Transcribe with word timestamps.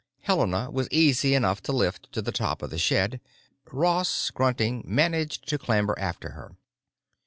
Helena 0.21 0.71
was 0.71 0.87
easy 0.89 1.35
enough 1.35 1.61
to 1.61 1.71
lift 1.71 2.11
to 2.11 2.23
the 2.23 2.31
top 2.31 2.63
of 2.63 2.71
the 2.71 2.79
shed; 2.79 3.21
Ross, 3.71 4.31
grunting, 4.31 4.81
managed 4.83 5.47
to 5.49 5.59
clamber 5.59 5.93
after 5.99 6.29
her. 6.29 6.55